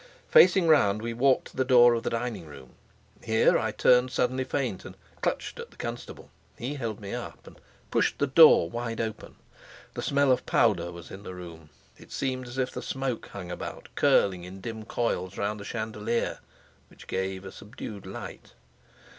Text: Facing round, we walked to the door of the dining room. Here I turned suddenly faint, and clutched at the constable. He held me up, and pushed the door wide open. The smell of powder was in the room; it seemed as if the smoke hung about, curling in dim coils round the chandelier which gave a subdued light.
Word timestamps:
Facing 0.29 0.67
round, 0.67 1.03
we 1.03 1.13
walked 1.13 1.49
to 1.49 1.55
the 1.55 1.63
door 1.63 1.93
of 1.93 2.01
the 2.01 2.09
dining 2.09 2.47
room. 2.47 2.73
Here 3.23 3.59
I 3.59 3.69
turned 3.71 4.09
suddenly 4.09 4.43
faint, 4.43 4.83
and 4.83 4.97
clutched 5.21 5.59
at 5.59 5.69
the 5.69 5.77
constable. 5.77 6.31
He 6.57 6.73
held 6.73 6.99
me 6.99 7.13
up, 7.13 7.45
and 7.45 7.61
pushed 7.91 8.17
the 8.17 8.25
door 8.25 8.67
wide 8.67 8.99
open. 8.99 9.35
The 9.93 10.01
smell 10.01 10.31
of 10.31 10.43
powder 10.47 10.91
was 10.91 11.11
in 11.11 11.21
the 11.21 11.35
room; 11.35 11.69
it 11.99 12.11
seemed 12.11 12.47
as 12.47 12.57
if 12.57 12.71
the 12.71 12.81
smoke 12.81 13.27
hung 13.27 13.51
about, 13.51 13.89
curling 13.93 14.43
in 14.43 14.59
dim 14.59 14.85
coils 14.85 15.37
round 15.37 15.59
the 15.59 15.63
chandelier 15.65 16.39
which 16.89 17.05
gave 17.05 17.45
a 17.45 17.51
subdued 17.51 18.07
light. 18.07 18.53